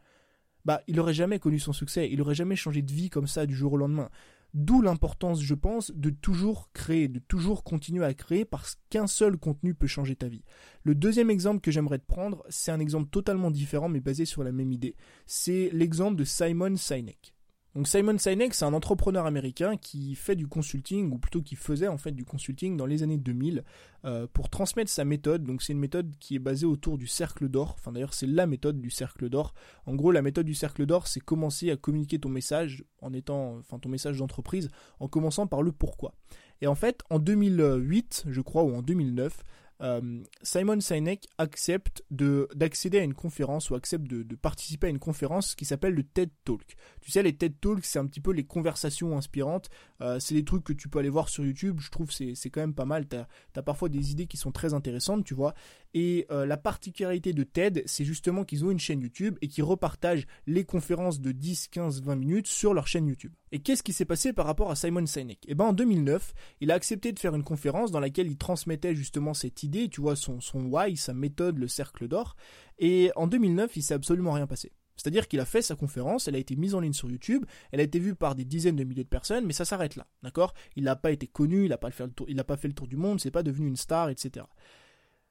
Bah, 0.64 0.82
il 0.86 1.00
aurait 1.00 1.14
jamais 1.14 1.38
connu 1.38 1.58
son 1.58 1.72
succès, 1.72 2.08
il 2.10 2.20
aurait 2.20 2.34
jamais 2.34 2.56
changé 2.56 2.82
de 2.82 2.92
vie 2.92 3.08
comme 3.08 3.26
ça 3.26 3.46
du 3.46 3.54
jour 3.54 3.72
au 3.72 3.76
lendemain. 3.78 4.10
D'où 4.54 4.80
l'importance, 4.80 5.42
je 5.42 5.54
pense, 5.54 5.90
de 5.92 6.08
toujours 6.10 6.70
créer, 6.72 7.08
de 7.08 7.18
toujours 7.18 7.64
continuer 7.64 8.04
à 8.04 8.14
créer 8.14 8.44
parce 8.44 8.78
qu'un 8.88 9.06
seul 9.06 9.36
contenu 9.36 9.74
peut 9.74 9.86
changer 9.86 10.16
ta 10.16 10.28
vie. 10.28 10.44
Le 10.84 10.94
deuxième 10.94 11.30
exemple 11.30 11.60
que 11.60 11.70
j'aimerais 11.70 11.98
te 11.98 12.06
prendre, 12.06 12.44
c'est 12.48 12.70
un 12.70 12.80
exemple 12.80 13.10
totalement 13.10 13.50
différent 13.50 13.88
mais 13.88 14.00
basé 14.00 14.24
sur 14.24 14.42
la 14.42 14.52
même 14.52 14.72
idée. 14.72 14.96
C'est 15.26 15.70
l'exemple 15.72 16.16
de 16.16 16.24
Simon 16.24 16.76
Sinek. 16.76 17.34
Donc 17.74 17.86
Simon 17.86 18.16
Sinek, 18.16 18.54
c'est 18.54 18.64
un 18.64 18.72
entrepreneur 18.72 19.26
américain 19.26 19.76
qui 19.76 20.14
fait 20.14 20.34
du 20.34 20.46
consulting, 20.46 21.12
ou 21.12 21.18
plutôt 21.18 21.42
qui 21.42 21.54
faisait 21.54 21.86
en 21.86 21.98
fait 21.98 22.12
du 22.12 22.24
consulting 22.24 22.76
dans 22.76 22.86
les 22.86 23.02
années 23.02 23.18
2000 23.18 23.62
euh, 24.04 24.26
pour 24.32 24.48
transmettre 24.48 24.90
sa 24.90 25.04
méthode. 25.04 25.44
Donc 25.44 25.62
c'est 25.62 25.74
une 25.74 25.78
méthode 25.78 26.14
qui 26.18 26.34
est 26.34 26.40
basée 26.40 26.66
autour 26.66 26.96
du 26.96 27.06
cercle 27.06 27.48
d'or. 27.48 27.76
Enfin 27.78 27.92
d'ailleurs 27.92 28.14
c'est 28.14 28.26
la 28.26 28.46
méthode 28.46 28.80
du 28.80 28.90
cercle 28.90 29.28
d'or. 29.28 29.54
En 29.86 29.94
gros 29.94 30.12
la 30.12 30.22
méthode 30.22 30.46
du 30.46 30.54
cercle 30.54 30.86
d'or, 30.86 31.06
c'est 31.06 31.20
commencer 31.20 31.70
à 31.70 31.76
communiquer 31.76 32.18
ton 32.18 32.30
message 32.30 32.84
en 33.02 33.12
étant, 33.12 33.60
ton 33.80 33.88
message 33.88 34.18
d'entreprise, 34.18 34.70
en 34.98 35.08
commençant 35.08 35.46
par 35.46 35.62
le 35.62 35.70
pourquoi. 35.70 36.14
Et 36.62 36.66
en 36.66 36.74
fait 36.74 37.02
en 37.10 37.18
2008, 37.18 38.24
je 38.28 38.40
crois, 38.40 38.62
ou 38.64 38.74
en 38.74 38.82
2009, 38.82 39.44
euh, 39.80 40.22
Simon 40.42 40.80
Sinek 40.80 41.28
accepte 41.38 42.02
d'accéder 42.10 42.98
à 42.98 43.02
une 43.02 43.14
conférence 43.14 43.70
ou 43.70 43.74
accepte 43.74 44.06
de, 44.06 44.36
participer 44.36 44.88
à 44.88 44.90
une 44.90 44.98
conférence 44.98 45.54
qui 45.54 45.64
s'appelle 45.64 45.94
le 45.94 46.02
TED 46.02 46.30
Talk. 46.44 46.76
Tu 47.00 47.10
sais, 47.10 47.22
les 47.22 47.36
TED 47.36 47.54
Talks, 47.60 47.84
c'est 47.84 47.98
un 47.98 48.06
petit 48.06 48.20
peu 48.20 48.32
les 48.32 48.44
conversations 48.44 49.16
inspirantes. 49.16 49.68
Euh, 50.00 50.18
c'est 50.20 50.34
des 50.34 50.44
trucs 50.44 50.64
que 50.64 50.72
tu 50.72 50.88
peux 50.88 50.98
aller 50.98 51.08
voir 51.08 51.28
sur 51.28 51.44
YouTube. 51.44 51.78
Je 51.80 51.90
trouve 51.90 52.10
c'est 52.10 52.34
c'est 52.34 52.50
quand 52.50 52.60
même 52.60 52.74
pas 52.74 52.84
mal. 52.84 53.06
T'as 53.06 53.26
as 53.56 53.62
parfois 53.62 53.88
des 53.88 54.12
idées 54.12 54.26
qui 54.26 54.36
sont 54.36 54.52
très 54.52 54.74
intéressantes, 54.74 55.24
tu 55.24 55.34
vois. 55.34 55.54
Et 55.94 56.26
euh, 56.30 56.44
la 56.46 56.56
particularité 56.56 57.32
de 57.32 57.42
TED, 57.42 57.82
c'est 57.86 58.04
justement 58.04 58.44
qu'ils 58.44 58.64
ont 58.64 58.70
une 58.70 58.78
chaîne 58.78 59.00
YouTube 59.00 59.36
et 59.40 59.48
qu'ils 59.48 59.64
repartagent 59.64 60.26
les 60.46 60.64
conférences 60.64 61.20
de 61.20 61.32
10, 61.32 61.68
15, 61.68 62.02
20 62.02 62.16
minutes 62.16 62.46
sur 62.46 62.74
leur 62.74 62.86
chaîne 62.86 63.06
YouTube. 63.06 63.32
Et 63.52 63.60
qu'est-ce 63.60 63.82
qui 63.82 63.92
s'est 63.92 64.04
passé 64.04 64.32
par 64.32 64.46
rapport 64.46 64.70
à 64.70 64.76
Simon 64.76 65.06
Sinek? 65.06 65.44
Eh 65.48 65.54
ben 65.54 65.66
en 65.66 65.72
2009, 65.72 66.34
il 66.60 66.70
a 66.70 66.74
accepté 66.74 67.12
de 67.12 67.18
faire 67.18 67.34
une 67.34 67.44
conférence 67.44 67.90
dans 67.90 68.00
laquelle 68.00 68.26
il 68.26 68.36
transmettait 68.36 68.94
justement 68.94 69.34
cette 69.34 69.62
idée, 69.62 69.88
tu 69.88 70.00
vois, 70.00 70.16
son, 70.16 70.40
why, 70.54 70.96
sa 70.96 71.14
méthode, 71.14 71.58
le 71.58 71.68
cercle 71.68 72.08
d'or. 72.08 72.36
Et 72.78 73.10
en 73.16 73.26
2009, 73.26 73.76
il 73.76 73.82
s'est 73.82 73.94
absolument 73.94 74.32
rien 74.32 74.46
passé. 74.46 74.72
C'est-à-dire 74.96 75.28
qu'il 75.28 75.38
a 75.40 75.44
fait 75.44 75.62
sa 75.62 75.76
conférence, 75.76 76.26
elle 76.26 76.34
a 76.34 76.38
été 76.38 76.56
mise 76.56 76.74
en 76.74 76.80
ligne 76.80 76.92
sur 76.92 77.08
YouTube, 77.08 77.44
elle 77.70 77.78
a 77.78 77.84
été 77.84 78.00
vue 78.00 78.16
par 78.16 78.34
des 78.34 78.44
dizaines 78.44 78.74
de 78.74 78.82
milliers 78.82 79.04
de 79.04 79.08
personnes, 79.08 79.46
mais 79.46 79.52
ça 79.52 79.64
s'arrête 79.64 79.94
là, 79.94 80.08
d'accord? 80.24 80.54
Il 80.74 80.84
n'a 80.84 80.96
pas 80.96 81.12
été 81.12 81.28
connu, 81.28 81.64
il 81.64 81.68
n'a 81.68 81.78
pas, 81.78 81.90
pas, 81.90 82.56
fait 82.56 82.68
le 82.68 82.74
tour 82.74 82.88
du 82.88 82.96
monde, 82.96 83.20
c'est 83.20 83.30
pas 83.30 83.44
devenu 83.44 83.68
une 83.68 83.76
star, 83.76 84.10
etc. 84.10 84.44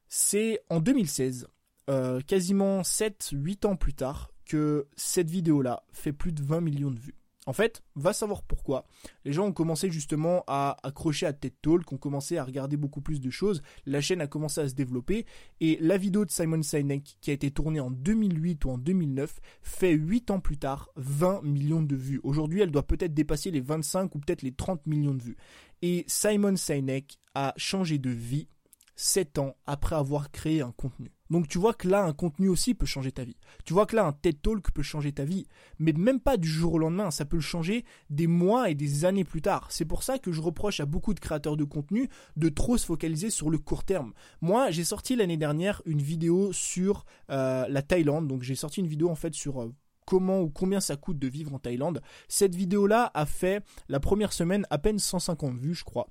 C'est 0.09 0.62
en 0.69 0.80
2016, 0.80 1.48
euh, 1.89 2.21
quasiment 2.21 2.81
7-8 2.81 3.65
ans 3.65 3.75
plus 3.75 3.94
tard, 3.94 4.31
que 4.45 4.88
cette 4.95 5.30
vidéo-là 5.30 5.83
fait 5.92 6.13
plus 6.13 6.31
de 6.31 6.42
20 6.42 6.62
millions 6.62 6.92
de 6.92 7.00
vues. 7.00 7.15
En 7.48 7.54
fait, 7.54 7.81
va 7.95 8.12
savoir 8.12 8.44
pourquoi. 8.44 8.86
Les 9.24 9.31
gens 9.31 9.45
ont 9.48 9.54
commencé 9.54 9.89
justement 9.89 10.44
à 10.48 10.75
accrocher 10.83 11.25
à 11.25 11.31
TED 11.31 11.54
Talk, 11.62 11.89
ont 11.94 11.98
commencé 11.98 12.38
à 12.38 12.44
regarder 12.44 12.75
beaucoup 12.75 13.00
plus 13.00 13.21
de 13.21 13.30
choses, 13.30 13.62
la 13.86 14.01
chaîne 14.01 14.19
a 14.19 14.27
commencé 14.27 14.59
à 14.59 14.68
se 14.68 14.74
développer, 14.74 15.25
et 15.62 15.77
la 15.80 15.98
vidéo 15.98 16.25
de 16.25 16.30
Simon 16.30 16.62
Sinek, 16.62 17.18
qui 17.21 17.31
a 17.31 17.33
été 17.33 17.50
tournée 17.50 17.80
en 17.80 17.89
2008 17.89 18.65
ou 18.65 18.71
en 18.71 18.77
2009, 18.77 19.39
fait 19.62 19.94
8 19.94 20.31
ans 20.31 20.39
plus 20.42 20.57
tard 20.57 20.89
20 20.98 21.41
millions 21.43 21.81
de 21.81 21.96
vues. 21.96 22.20
Aujourd'hui, 22.24 22.60
elle 22.60 22.72
doit 22.72 22.86
peut-être 22.86 23.13
dépasser 23.13 23.50
les 23.50 23.62
25 23.62 24.13
ou 24.13 24.20
peut-être 24.20 24.41
les 24.41 24.51
30 24.51 24.86
millions 24.86 25.15
de 25.15 25.24
vues. 25.24 25.38
Et 25.81 26.03
Simon 26.08 26.58
Sinek 26.58 27.17
a 27.34 27.53
changé 27.55 27.98
de 27.98 28.10
vie 28.10 28.50
7 28.98 29.38
ans 29.38 29.56
après 29.66 29.96
avoir 29.96 30.32
créé 30.32 30.62
un 30.62 30.72
contenu. 30.72 31.12
Donc 31.30 31.48
tu 31.48 31.58
vois 31.58 31.74
que 31.74 31.88
là, 31.88 32.04
un 32.04 32.13
contenu 32.13 32.50
aussi 32.50 32.74
peut 32.74 32.86
changer 32.86 33.12
ta 33.12 33.24
vie. 33.24 33.38
Tu 33.63 33.74
vois 33.74 33.86
que 33.86 33.96
là, 33.96 34.06
un 34.06 34.12
TED 34.12 34.42
Talk 34.42 34.72
peut 34.72 34.82
changer 34.82 35.12
ta 35.12 35.24
vie. 35.24 35.46
Mais 35.77 35.94
même 35.94 36.20
pas 36.20 36.36
du 36.38 36.48
jour 36.48 36.74
au 36.74 36.80
lendemain, 36.80 37.12
ça 37.12 37.25
peut 37.25 37.38
le 37.38 37.42
changer 37.42 37.86
des 38.10 38.27
mois 38.27 38.70
et 38.70 38.75
des 38.75 39.06
années 39.06 39.24
plus 39.24 39.42
tard. 39.42 39.68
C'est 39.70 39.86
pour 39.86 40.04
ça 40.04 40.18
que 40.18 40.32
je 40.32 40.42
reproche 40.42 40.80
à 40.80 40.86
beaucoup 40.86 41.13
de 41.13 41.20
créateurs 41.20 41.58
de 41.58 41.63
contenu 41.63 42.10
de 42.38 42.50
trop 42.50 42.77
se 42.77 42.86
focaliser 42.86 43.30
sur 43.30 43.50
le 43.50 43.60
court 43.60 43.84
terme. 43.84 44.13
Moi, 44.42 44.72
j'ai 44.72 44.84
sorti 44.84 45.16
l'année 45.16 45.38
dernière 45.38 45.82
une 45.86 46.01
vidéo 46.01 46.51
sur 46.51 47.06
euh, 47.30 47.68
la 47.70 47.82
Thaïlande. 47.82 48.27
Donc 48.27 48.42
j'ai 48.42 48.56
sorti 48.56 48.80
une 48.80 48.88
vidéo 48.88 49.10
en 49.10 49.16
fait 49.16 49.34
sur... 49.34 49.62
Euh, 49.62 49.74
comment 50.06 50.39
ou 50.39 50.50
combien 50.50 50.80
ça 50.80 50.96
coûte 50.96 51.20
de 51.20 51.27
vivre 51.27 51.54
en 51.54 51.60
Thaïlande. 51.60 52.01
Cette 52.30 52.56
vidéo-là 52.56 53.12
a 53.13 53.25
fait 53.25 53.62
la 53.89 54.00
première 54.00 54.32
semaine 54.32 54.66
à 54.70 54.77
peine 54.77 55.00
150 55.00 55.58
vues, 55.58 55.75
je 55.75 55.84
crois 55.84 56.08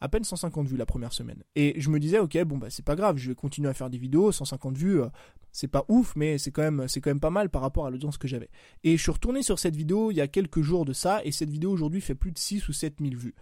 à 0.00 0.08
peine 0.08 0.24
150 0.24 0.66
vues 0.68 0.76
la 0.76 0.86
première 0.86 1.12
semaine. 1.12 1.42
Et 1.54 1.80
je 1.80 1.90
me 1.90 1.98
disais, 1.98 2.18
ok, 2.18 2.42
bon, 2.44 2.58
bah, 2.58 2.68
c'est 2.70 2.84
pas 2.84 2.96
grave, 2.96 3.16
je 3.16 3.28
vais 3.28 3.34
continuer 3.34 3.68
à 3.68 3.74
faire 3.74 3.90
des 3.90 3.98
vidéos, 3.98 4.32
150 4.32 4.76
vues, 4.76 5.00
euh, 5.00 5.08
c'est 5.52 5.68
pas 5.68 5.84
ouf, 5.88 6.14
mais 6.16 6.38
c'est 6.38 6.50
quand 6.50 6.86
c'est 6.88 7.00
quand 7.00 7.10
même 7.10 7.20
pas 7.20 7.30
mal 7.30 7.48
par 7.48 7.62
rapport 7.62 7.86
à 7.86 7.90
l'audience 7.90 8.18
que 8.18 8.28
j'avais. 8.28 8.50
Et 8.84 8.96
je 8.96 9.02
suis 9.02 9.12
retourné 9.12 9.42
sur 9.42 9.58
cette 9.58 9.74
vidéo 9.74 10.10
il 10.10 10.16
y 10.16 10.20
a 10.20 10.28
quelques 10.28 10.60
jours 10.60 10.84
de 10.84 10.92
ça, 10.92 11.24
et 11.24 11.32
cette 11.32 11.50
vidéo 11.50 11.70
aujourd'hui 11.70 12.00
fait 12.00 12.14
plus 12.14 12.32
de 12.32 12.38
6 12.38 12.68
ou 12.68 12.72
7 12.72 12.96
000 13.00 13.14
vues. 13.16 13.34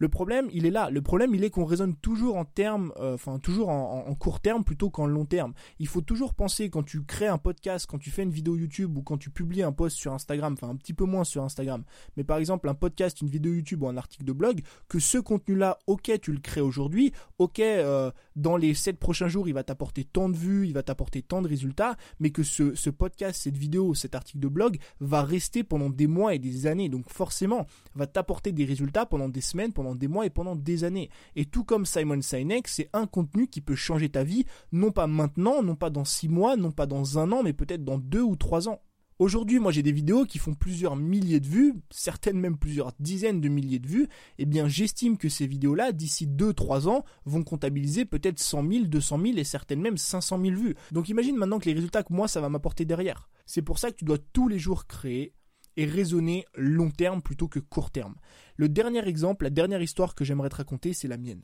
Le 0.00 0.08
problème, 0.08 0.48
il 0.50 0.64
est 0.64 0.70
là. 0.70 0.88
Le 0.88 1.02
problème, 1.02 1.34
il 1.34 1.44
est 1.44 1.50
qu'on 1.50 1.66
raisonne 1.66 1.94
toujours 1.94 2.36
en 2.36 2.46
termes, 2.46 2.90
euh, 2.98 3.14
enfin 3.14 3.38
toujours 3.38 3.68
en, 3.68 4.14
court 4.14 4.40
terme 4.40 4.64
plutôt 4.64 4.88
qu'en 4.88 5.06
long 5.06 5.26
terme. 5.26 5.52
Il 5.78 5.86
faut 5.86 6.00
toujours 6.00 6.32
penser 6.32 6.70
quand 6.70 6.82
tu 6.82 7.02
crées 7.02 7.26
un 7.26 7.36
podcast, 7.36 7.86
quand 7.86 7.98
tu 7.98 8.10
fais 8.10 8.22
une 8.22 8.30
vidéo 8.30 8.56
YouTube 8.56 8.96
ou 8.96 9.02
quand 9.02 9.18
tu 9.18 9.28
publies 9.28 9.62
un 9.62 9.72
post 9.72 9.98
sur 9.98 10.14
Instagram, 10.14 10.54
enfin 10.54 10.70
un 10.70 10.76
petit 10.76 10.94
peu 10.94 11.04
moins 11.04 11.24
sur 11.24 11.44
Instagram, 11.44 11.84
mais 12.16 12.24
par 12.24 12.38
exemple 12.38 12.68
un 12.70 12.74
podcast, 12.74 13.20
une 13.20 13.28
vidéo 13.28 13.52
YouTube 13.52 13.82
ou 13.82 13.88
un 13.88 13.98
article 13.98 14.24
de 14.24 14.32
blog, 14.32 14.62
que 14.88 14.98
ce 14.98 15.18
contenu-là, 15.18 15.78
ok, 15.86 16.10
tu 16.22 16.32
le 16.32 16.40
crées 16.40 16.62
aujourd'hui, 16.62 17.12
ok, 17.38 17.60
euh, 17.60 18.10
dans 18.36 18.56
les 18.56 18.72
7 18.72 18.98
prochains 18.98 19.28
jours, 19.28 19.48
il 19.48 19.54
va 19.54 19.64
t'apporter 19.64 20.04
tant 20.04 20.30
de 20.30 20.36
vues, 20.36 20.66
il 20.66 20.72
va 20.72 20.82
t'apporter 20.82 21.20
tant 21.20 21.42
de 21.42 21.48
résultats, 21.48 21.96
mais 22.20 22.30
que 22.30 22.42
ce, 22.42 22.74
ce 22.74 22.88
podcast, 22.88 23.42
cette 23.42 23.58
vidéo, 23.58 23.94
cet 23.94 24.14
article 24.14 24.40
de 24.40 24.48
blog 24.48 24.78
va 25.00 25.22
rester 25.22 25.62
pendant 25.62 25.90
des 25.90 26.06
mois 26.06 26.34
et 26.34 26.38
des 26.38 26.66
années. 26.66 26.88
Donc 26.88 27.10
forcément, 27.10 27.66
va 27.94 28.06
t'apporter 28.06 28.52
des 28.52 28.64
résultats 28.64 29.04
pendant 29.04 29.28
des 29.28 29.42
semaines, 29.42 29.72
pendant 29.72 29.89
des 29.94 30.08
mois 30.08 30.26
et 30.26 30.30
pendant 30.30 30.56
des 30.56 30.84
années. 30.84 31.10
Et 31.36 31.44
tout 31.44 31.64
comme 31.64 31.86
Simon 31.86 32.20
Sinek, 32.22 32.68
c'est 32.68 32.90
un 32.92 33.06
contenu 33.06 33.48
qui 33.48 33.60
peut 33.60 33.74
changer 33.74 34.08
ta 34.08 34.24
vie, 34.24 34.44
non 34.72 34.92
pas 34.92 35.06
maintenant, 35.06 35.62
non 35.62 35.76
pas 35.76 35.90
dans 35.90 36.04
six 36.04 36.28
mois, 36.28 36.56
non 36.56 36.72
pas 36.72 36.86
dans 36.86 37.18
un 37.18 37.32
an, 37.32 37.42
mais 37.42 37.52
peut-être 37.52 37.84
dans 37.84 37.98
deux 37.98 38.22
ou 38.22 38.36
trois 38.36 38.68
ans. 38.68 38.80
Aujourd'hui, 39.20 39.58
moi 39.58 39.70
j'ai 39.70 39.82
des 39.82 39.92
vidéos 39.92 40.24
qui 40.24 40.38
font 40.38 40.54
plusieurs 40.54 40.96
milliers 40.96 41.40
de 41.40 41.46
vues, 41.46 41.74
certaines 41.90 42.40
même 42.40 42.56
plusieurs 42.56 42.92
dizaines 43.00 43.42
de 43.42 43.50
milliers 43.50 43.78
de 43.78 43.86
vues, 43.86 44.04
et 44.04 44.44
eh 44.44 44.46
bien 44.46 44.66
j'estime 44.66 45.18
que 45.18 45.28
ces 45.28 45.46
vidéos-là, 45.46 45.92
d'ici 45.92 46.26
2-3 46.26 46.88
ans, 46.88 47.04
vont 47.26 47.42
comptabiliser 47.42 48.06
peut-être 48.06 48.38
100 48.38 48.66
000, 48.66 48.84
200 48.86 49.20
000 49.22 49.36
et 49.36 49.44
certaines 49.44 49.82
même 49.82 49.98
500 49.98 50.40
000 50.42 50.56
vues. 50.56 50.74
Donc 50.90 51.10
imagine 51.10 51.36
maintenant 51.36 51.58
que 51.58 51.66
les 51.66 51.74
résultats 51.74 52.02
que 52.02 52.14
moi 52.14 52.28
ça 52.28 52.40
va 52.40 52.48
m'apporter 52.48 52.86
derrière. 52.86 53.28
C'est 53.44 53.60
pour 53.60 53.78
ça 53.78 53.90
que 53.90 53.96
tu 53.96 54.06
dois 54.06 54.16
tous 54.32 54.48
les 54.48 54.58
jours 54.58 54.86
créer 54.86 55.34
et 55.80 55.86
raisonner 55.86 56.44
long 56.54 56.90
terme 56.90 57.22
plutôt 57.22 57.48
que 57.48 57.58
court 57.58 57.90
terme. 57.90 58.14
Le 58.56 58.68
dernier 58.68 59.02
exemple, 59.08 59.44
la 59.44 59.50
dernière 59.50 59.80
histoire 59.80 60.14
que 60.14 60.26
j'aimerais 60.26 60.50
te 60.50 60.56
raconter, 60.56 60.92
c'est 60.92 61.08
la 61.08 61.16
mienne. 61.16 61.40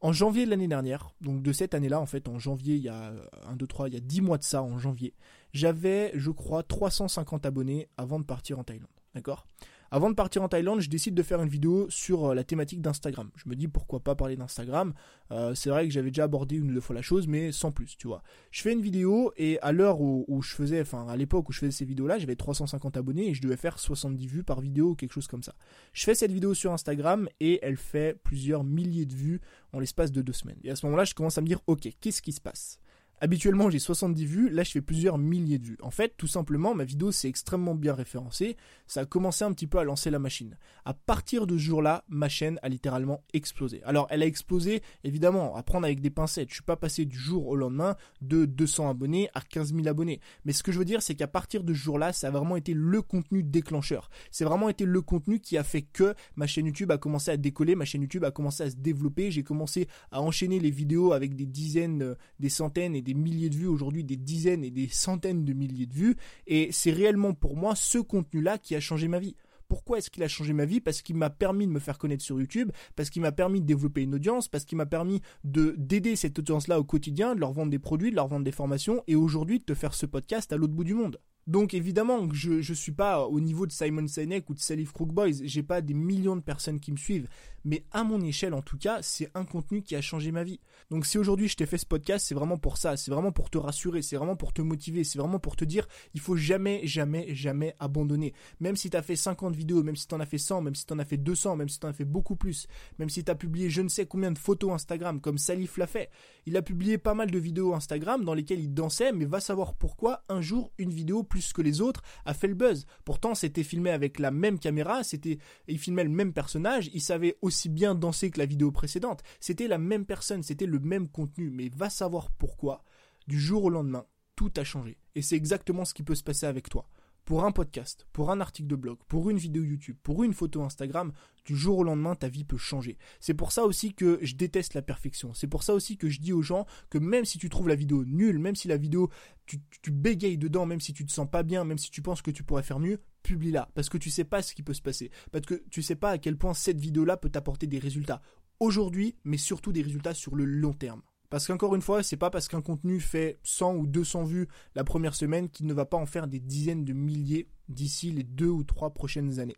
En 0.00 0.12
janvier 0.12 0.44
de 0.44 0.50
l'année 0.50 0.68
dernière, 0.68 1.12
donc 1.20 1.42
de 1.42 1.52
cette 1.52 1.74
année-là, 1.74 1.98
en 1.98 2.06
fait, 2.06 2.28
en 2.28 2.38
janvier, 2.38 2.76
il 2.76 2.82
y 2.82 2.88
a 2.88 3.12
1, 3.48 3.56
2, 3.56 3.66
3, 3.66 3.88
il 3.88 3.94
y 3.94 3.96
a 3.96 4.00
10 4.00 4.20
mois 4.20 4.38
de 4.38 4.44
ça, 4.44 4.62
en 4.62 4.78
janvier, 4.78 5.12
j'avais, 5.52 6.12
je 6.14 6.30
crois, 6.30 6.62
350 6.62 7.46
abonnés 7.46 7.88
avant 7.96 8.20
de 8.20 8.24
partir 8.24 8.60
en 8.60 8.62
Thaïlande. 8.62 8.86
D'accord? 9.16 9.48
Avant 9.90 10.10
de 10.10 10.14
partir 10.14 10.42
en 10.42 10.48
Thaïlande, 10.48 10.80
je 10.80 10.88
décide 10.88 11.14
de 11.14 11.22
faire 11.22 11.42
une 11.42 11.48
vidéo 11.48 11.86
sur 11.88 12.26
euh, 12.26 12.34
la 12.34 12.44
thématique 12.44 12.80
d'Instagram. 12.80 13.30
Je 13.36 13.48
me 13.48 13.54
dis 13.54 13.68
pourquoi 13.68 14.00
pas 14.00 14.14
parler 14.14 14.36
d'Instagram? 14.36 14.92
Euh, 15.30 15.54
c'est 15.54 15.70
vrai 15.70 15.86
que 15.86 15.92
j'avais 15.92 16.10
déjà 16.10 16.24
abordé 16.24 16.56
une 16.56 16.70
ou 16.70 16.74
deux 16.74 16.80
fois 16.80 16.94
la 16.94 17.02
chose, 17.02 17.26
mais 17.26 17.52
sans 17.52 17.72
plus, 17.72 17.96
tu 17.96 18.06
vois. 18.06 18.22
Je 18.50 18.62
fais 18.62 18.72
une 18.72 18.80
vidéo 18.80 19.32
et 19.36 19.58
à 19.60 19.72
l'heure 19.72 20.00
où, 20.00 20.42
je 20.42 20.54
faisais, 20.54 20.80
enfin 20.80 21.06
à 21.08 21.16
l'époque 21.16 21.48
où 21.48 21.52
je 21.52 21.60
faisais 21.60 21.72
ces 21.72 21.84
vidéos-là, 21.84 22.18
j'avais 22.18 22.36
350 22.36 22.96
abonnés 22.96 23.28
et 23.28 23.34
je 23.34 23.42
devais 23.42 23.56
faire 23.56 23.78
70 23.78 24.26
vues 24.26 24.44
par 24.44 24.60
vidéo 24.60 24.90
ou 24.90 24.94
quelque 24.94 25.12
chose 25.12 25.28
comme 25.28 25.42
ça. 25.42 25.54
Je 25.92 26.04
fais 26.04 26.14
cette 26.14 26.32
vidéo 26.32 26.54
sur 26.54 26.72
Instagram 26.72 27.28
et 27.40 27.60
elle 27.62 27.76
fait 27.76 28.18
plusieurs 28.22 28.64
milliers 28.64 29.06
de 29.06 29.14
vues 29.14 29.40
en 29.72 29.80
l'espace 29.80 30.12
de 30.12 30.22
deux 30.22 30.32
semaines. 30.32 30.58
Et 30.64 30.70
à 30.70 30.76
ce 30.76 30.86
moment-là, 30.86 31.04
je 31.04 31.14
commence 31.14 31.38
à 31.38 31.40
me 31.40 31.46
dire, 31.46 31.60
ok, 31.66 31.88
qu'est-ce 32.00 32.22
qui 32.22 32.32
se 32.32 32.40
passe? 32.40 32.78
Habituellement, 33.20 33.70
j'ai 33.70 33.78
70 33.78 34.26
vues, 34.26 34.50
là 34.50 34.64
je 34.64 34.72
fais 34.72 34.80
plusieurs 34.80 35.18
milliers 35.18 35.58
de 35.58 35.66
vues. 35.66 35.78
En 35.82 35.90
fait, 35.90 36.14
tout 36.16 36.26
simplement, 36.26 36.74
ma 36.74 36.84
vidéo 36.84 37.12
s'est 37.12 37.28
extrêmement 37.28 37.74
bien 37.74 37.94
référencée, 37.94 38.56
ça 38.86 39.00
a 39.00 39.04
commencé 39.06 39.44
un 39.44 39.52
petit 39.52 39.66
peu 39.66 39.78
à 39.78 39.84
lancer 39.84 40.10
la 40.10 40.18
machine. 40.18 40.56
À 40.84 40.94
partir 40.94 41.46
de 41.46 41.56
ce 41.56 41.62
jour-là, 41.62 42.04
ma 42.08 42.28
chaîne 42.28 42.58
a 42.62 42.68
littéralement 42.68 43.22
explosé. 43.32 43.82
Alors, 43.84 44.06
elle 44.10 44.22
a 44.22 44.26
explosé, 44.26 44.82
évidemment, 45.04 45.56
à 45.56 45.62
prendre 45.62 45.86
avec 45.86 46.00
des 46.00 46.10
pincettes. 46.10 46.48
Je 46.50 46.54
suis 46.54 46.62
pas 46.62 46.76
passé 46.76 47.04
du 47.04 47.16
jour 47.16 47.46
au 47.46 47.56
lendemain 47.56 47.96
de 48.20 48.44
200 48.44 48.90
abonnés 48.90 49.30
à 49.34 49.40
15 49.40 49.74
000 49.74 49.86
abonnés. 49.88 50.20
Mais 50.44 50.52
ce 50.52 50.62
que 50.62 50.72
je 50.72 50.78
veux 50.78 50.84
dire, 50.84 51.02
c'est 51.02 51.14
qu'à 51.14 51.28
partir 51.28 51.64
de 51.64 51.72
ce 51.72 51.78
jour-là, 51.78 52.12
ça 52.12 52.28
a 52.28 52.30
vraiment 52.30 52.56
été 52.56 52.74
le 52.74 53.02
contenu 53.02 53.42
déclencheur. 53.42 54.10
C'est 54.30 54.44
vraiment 54.44 54.68
été 54.68 54.84
le 54.84 55.00
contenu 55.00 55.40
qui 55.40 55.56
a 55.56 55.64
fait 55.64 55.82
que 55.82 56.14
ma 56.36 56.46
chaîne 56.46 56.66
YouTube 56.66 56.90
a 56.90 56.98
commencé 56.98 57.30
à 57.30 57.36
décoller, 57.36 57.74
ma 57.74 57.84
chaîne 57.84 58.02
YouTube 58.02 58.24
a 58.24 58.30
commencé 58.30 58.62
à 58.64 58.70
se 58.70 58.76
développer, 58.76 59.30
j'ai 59.30 59.42
commencé 59.42 59.88
à 60.10 60.20
enchaîner 60.20 60.60
les 60.60 60.70
vidéos 60.70 61.12
avec 61.12 61.34
des 61.36 61.46
dizaines, 61.46 62.02
euh, 62.02 62.14
des 62.40 62.48
centaines 62.48 62.94
et 62.94 63.02
des 63.04 63.14
milliers 63.14 63.50
de 63.50 63.56
vues, 63.56 63.68
aujourd'hui 63.68 64.02
des 64.02 64.16
dizaines 64.16 64.64
et 64.64 64.70
des 64.70 64.88
centaines 64.88 65.44
de 65.44 65.52
milliers 65.52 65.86
de 65.86 65.94
vues. 65.94 66.16
Et 66.46 66.70
c'est 66.72 66.90
réellement 66.90 67.34
pour 67.34 67.56
moi 67.56 67.76
ce 67.76 67.98
contenu-là 67.98 68.58
qui 68.58 68.74
a 68.74 68.80
changé 68.80 69.06
ma 69.06 69.20
vie. 69.20 69.36
Pourquoi 69.68 69.98
est-ce 69.98 70.10
qu'il 70.10 70.22
a 70.22 70.28
changé 70.28 70.52
ma 70.52 70.66
vie? 70.66 70.80
Parce 70.80 71.02
qu'il 71.02 71.16
m'a 71.16 71.30
permis 71.30 71.66
de 71.66 71.72
me 71.72 71.80
faire 71.80 71.98
connaître 71.98 72.22
sur 72.22 72.38
YouTube, 72.38 72.70
parce 72.96 73.10
qu'il 73.10 73.22
m'a 73.22 73.32
permis 73.32 73.60
de 73.60 73.66
développer 73.66 74.02
une 74.02 74.14
audience, 74.14 74.48
parce 74.48 74.64
qu'il 74.64 74.78
m'a 74.78 74.86
permis 74.86 75.22
de 75.42 75.74
d'aider 75.78 76.16
cette 76.16 76.38
audience-là 76.38 76.78
au 76.78 76.84
quotidien, 76.84 77.34
de 77.34 77.40
leur 77.40 77.52
vendre 77.52 77.70
des 77.70 77.78
produits, 77.78 78.10
de 78.10 78.16
leur 78.16 78.28
vendre 78.28 78.44
des 78.44 78.52
formations, 78.52 79.02
et 79.06 79.14
aujourd'hui 79.14 79.60
de 79.60 79.64
te 79.64 79.74
faire 79.74 79.94
ce 79.94 80.06
podcast 80.06 80.52
à 80.52 80.56
l'autre 80.56 80.74
bout 80.74 80.84
du 80.84 80.94
monde. 80.94 81.18
Donc 81.46 81.74
évidemment 81.74 82.26
je 82.32 82.54
ne 82.54 82.74
suis 82.74 82.92
pas 82.92 83.26
au 83.26 83.40
niveau 83.40 83.66
de 83.66 83.72
Simon 83.72 84.06
Sinek 84.06 84.48
ou 84.48 84.54
de 84.54 84.60
Salif 84.60 84.92
Crook 84.92 85.12
Boys, 85.12 85.42
j'ai 85.42 85.62
pas 85.62 85.80
des 85.80 85.94
millions 85.94 86.36
de 86.36 86.40
personnes 86.40 86.80
qui 86.80 86.90
me 86.90 86.96
suivent, 86.96 87.28
mais 87.64 87.84
à 87.92 88.04
mon 88.04 88.20
échelle 88.20 88.54
en 88.54 88.62
tout 88.62 88.78
cas, 88.78 89.00
c'est 89.02 89.30
un 89.34 89.44
contenu 89.44 89.82
qui 89.82 89.96
a 89.96 90.00
changé 90.00 90.32
ma 90.32 90.44
vie. 90.44 90.60
Donc 90.90 91.06
si 91.06 91.18
aujourd'hui 91.18 91.48
je 91.48 91.56
t'ai 91.56 91.66
fait 91.66 91.78
ce 91.78 91.86
podcast, 91.86 92.26
c'est 92.26 92.34
vraiment 92.34 92.56
pour 92.56 92.78
ça, 92.78 92.96
c'est 92.96 93.10
vraiment 93.10 93.32
pour 93.32 93.50
te 93.50 93.58
rassurer, 93.58 94.02
c'est 94.02 94.16
vraiment 94.16 94.36
pour 94.36 94.52
te 94.52 94.62
motiver, 94.62 95.04
c'est 95.04 95.18
vraiment 95.18 95.38
pour 95.38 95.56
te 95.56 95.64
dire 95.64 95.86
il 96.14 96.20
faut 96.20 96.36
jamais 96.36 96.86
jamais 96.86 97.34
jamais 97.34 97.74
abandonner. 97.78 98.32
Même 98.60 98.76
si 98.76 98.88
tu 98.88 98.96
as 98.96 99.02
fait 99.02 99.16
50 99.16 99.54
vidéos, 99.54 99.82
même 99.82 99.96
si 99.96 100.06
tu 100.06 100.14
en 100.14 100.20
as 100.20 100.26
fait 100.26 100.38
100, 100.38 100.62
même 100.62 100.74
si 100.74 100.86
tu 100.86 100.92
en 100.94 100.98
as 100.98 101.04
fait 101.04 101.16
200, 101.18 101.56
même 101.56 101.68
si 101.68 101.78
tu 101.78 101.86
en 101.86 101.90
as 101.90 101.94
fait 101.94 102.04
beaucoup 102.04 102.36
plus, 102.36 102.66
même 102.98 103.10
si 103.10 103.22
tu 103.22 103.30
as 103.30 103.34
publié 103.34 103.68
je 103.68 103.82
ne 103.82 103.88
sais 103.88 104.06
combien 104.06 104.30
de 104.30 104.38
photos 104.38 104.72
Instagram 104.72 105.20
comme 105.20 105.38
Salif 105.38 105.76
l'a 105.76 105.86
fait. 105.86 106.10
Il 106.46 106.56
a 106.56 106.62
publié 106.62 106.98
pas 106.98 107.14
mal 107.14 107.30
de 107.30 107.38
vidéos 107.38 107.74
Instagram 107.74 108.24
dans 108.24 108.34
lesquelles 108.34 108.60
il 108.60 108.72
dansait, 108.72 109.12
mais 109.12 109.24
va 109.24 109.40
savoir 109.40 109.74
pourquoi 109.74 110.22
un 110.28 110.40
jour 110.40 110.72
une 110.78 110.90
vidéo 110.90 111.22
plus 111.22 111.33
que 111.52 111.62
les 111.62 111.80
autres 111.80 112.02
a 112.24 112.34
fait 112.34 112.46
le 112.46 112.54
buzz. 112.54 112.86
Pourtant, 113.04 113.34
c'était 113.34 113.62
filmé 113.62 113.90
avec 113.90 114.18
la 114.18 114.30
même 114.30 114.58
caméra, 114.58 115.02
c'était, 115.02 115.38
il 115.68 115.78
filmait 115.78 116.04
le 116.04 116.10
même 116.10 116.32
personnage, 116.32 116.90
il 116.92 117.00
savait 117.00 117.36
aussi 117.42 117.68
bien 117.68 117.94
danser 117.94 118.30
que 118.30 118.38
la 118.38 118.46
vidéo 118.46 118.70
précédente. 118.70 119.22
C'était 119.40 119.68
la 119.68 119.78
même 119.78 120.06
personne, 120.06 120.42
c'était 120.42 120.66
le 120.66 120.78
même 120.78 121.08
contenu, 121.08 121.50
mais 121.50 121.68
va 121.68 121.90
savoir 121.90 122.30
pourquoi, 122.30 122.84
du 123.26 123.40
jour 123.40 123.64
au 123.64 123.70
lendemain, 123.70 124.06
tout 124.36 124.52
a 124.56 124.64
changé. 124.64 124.98
Et 125.14 125.22
c'est 125.22 125.36
exactement 125.36 125.84
ce 125.84 125.94
qui 125.94 126.02
peut 126.02 126.14
se 126.14 126.24
passer 126.24 126.46
avec 126.46 126.68
toi 126.68 126.88
pour 127.24 127.44
un 127.44 127.52
podcast, 127.52 128.06
pour 128.12 128.30
un 128.30 128.40
article 128.40 128.68
de 128.68 128.76
blog, 128.76 128.98
pour 129.08 129.30
une 129.30 129.38
vidéo 129.38 129.62
YouTube, 129.62 129.96
pour 130.02 130.24
une 130.24 130.34
photo 130.34 130.62
Instagram, 130.62 131.12
du 131.44 131.56
jour 131.56 131.78
au 131.78 131.84
lendemain, 131.84 132.14
ta 132.14 132.28
vie 132.28 132.44
peut 132.44 132.56
changer. 132.56 132.98
C'est 133.20 133.34
pour 133.34 133.52
ça 133.52 133.64
aussi 133.64 133.94
que 133.94 134.18
je 134.22 134.34
déteste 134.34 134.74
la 134.74 134.82
perfection. 134.82 135.34
C'est 135.34 135.46
pour 135.46 135.62
ça 135.62 135.74
aussi 135.74 135.96
que 135.96 136.08
je 136.08 136.20
dis 136.20 136.32
aux 136.32 136.42
gens 136.42 136.66
que 136.90 136.98
même 136.98 137.24
si 137.24 137.38
tu 137.38 137.48
trouves 137.48 137.68
la 137.68 137.74
vidéo 137.74 138.04
nulle, 138.04 138.38
même 138.38 138.56
si 138.56 138.68
la 138.68 138.76
vidéo, 138.76 139.10
tu, 139.46 139.60
bégayes 139.90 140.38
dedans, 140.38 140.66
même 140.66 140.80
si 140.80 140.92
tu 140.92 141.04
te 141.04 141.12
sens 141.12 141.28
pas 141.30 141.42
bien, 141.42 141.64
même 141.64 141.78
si 141.78 141.90
tu 141.90 142.02
penses 142.02 142.22
que 142.22 142.30
tu 142.30 142.42
pourrais 142.42 142.62
faire 142.62 142.80
mieux, 142.80 143.00
publie-la. 143.22 143.68
Parce 143.74 143.88
que 143.88 143.98
tu 143.98 144.10
sais 144.10 144.24
pas 144.24 144.42
ce 144.42 144.54
qui 144.54 144.62
peut 144.62 144.74
se 144.74 144.82
passer. 144.82 145.10
Parce 145.32 145.46
que 145.46 145.62
tu 145.70 145.82
sais 145.82 145.96
pas 145.96 146.10
à 146.10 146.18
quel 146.18 146.36
point 146.36 146.54
cette 146.54 146.80
vidéo-là 146.80 147.16
peut 147.16 147.30
t'apporter 147.30 147.66
des 147.66 147.78
résultats 147.78 148.22
aujourd'hui, 148.60 149.16
mais 149.24 149.36
surtout 149.36 149.72
des 149.72 149.82
résultats 149.82 150.14
sur 150.14 150.34
le 150.34 150.44
long 150.44 150.72
terme. 150.72 151.02
Parce 151.34 151.48
qu'encore 151.48 151.74
une 151.74 151.82
fois, 151.82 152.04
c'est 152.04 152.16
pas 152.16 152.30
parce 152.30 152.46
qu'un 152.46 152.62
contenu 152.62 153.00
fait 153.00 153.40
100 153.42 153.74
ou 153.74 153.86
200 153.88 154.22
vues 154.22 154.46
la 154.76 154.84
première 154.84 155.16
semaine 155.16 155.48
qu'il 155.48 155.66
ne 155.66 155.74
va 155.74 155.84
pas 155.84 155.96
en 155.96 156.06
faire 156.06 156.28
des 156.28 156.38
dizaines 156.38 156.84
de 156.84 156.92
milliers 156.92 157.48
d'ici 157.68 158.12
les 158.12 158.22
deux 158.22 158.50
ou 158.50 158.62
trois 158.62 158.90
prochaines 158.90 159.40
années. 159.40 159.56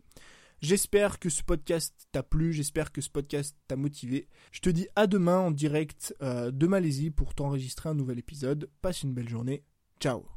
J'espère 0.59 1.19
que 1.19 1.29
ce 1.29 1.43
podcast 1.43 2.07
t'a 2.11 2.23
plu, 2.23 2.51
j'espère 2.51 2.91
que 2.91 2.99
ce 2.99 3.11
podcast 3.11 3.55
t'a 3.67 3.75
motivé. 3.75 4.27
Je 4.51 4.61
te 4.61 4.71
dis 4.71 4.87
à 4.95 5.05
demain 5.05 5.37
en 5.37 5.51
direct 5.51 6.15
euh, 6.23 6.49
de 6.49 6.65
Malaisie 6.65 7.11
pour 7.11 7.35
t'enregistrer 7.35 7.89
un 7.89 7.93
nouvel 7.93 8.17
épisode. 8.17 8.71
Passe 8.81 9.03
une 9.03 9.13
belle 9.13 9.29
journée. 9.29 9.63
Ciao 9.99 10.36